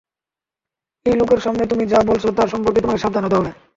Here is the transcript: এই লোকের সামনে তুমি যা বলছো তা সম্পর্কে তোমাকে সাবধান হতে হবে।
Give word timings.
এই 1.05 1.15
লোকের 1.15 1.39
সামনে 1.39 1.63
তুমি 1.65 1.83
যা 1.85 1.99
বলছো 2.09 2.27
তা 2.37 2.43
সম্পর্কে 2.47 2.79
তোমাকে 2.81 3.01
সাবধান 3.03 3.23
হতে 3.25 3.37
হবে। 3.39 3.51